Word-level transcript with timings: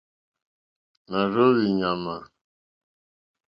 Nà 1.09 1.19
rzóhwì 1.29 1.63
ɲàmà. 1.79 2.15